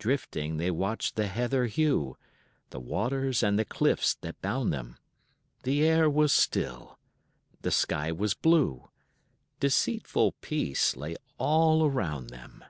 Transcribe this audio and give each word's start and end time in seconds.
Drifting 0.00 0.56
they 0.56 0.68
watched 0.72 1.14
the 1.14 1.28
heather 1.28 1.66
hue, 1.66 2.16
The 2.70 2.80
waters 2.80 3.40
and 3.40 3.56
the 3.56 3.64
cliffs 3.64 4.14
that 4.14 4.42
bound 4.42 4.72
them; 4.72 4.98
The 5.62 5.84
air 5.86 6.10
was 6.10 6.32
still, 6.32 6.98
the 7.62 7.70
sky 7.70 8.10
was 8.10 8.34
blue, 8.34 8.90
Deceitful 9.60 10.32
peace 10.40 10.96
lay 10.96 11.14
all 11.38 11.84
around 11.86 12.30
them. 12.30 12.64